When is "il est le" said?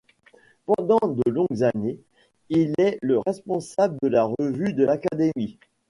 2.49-3.19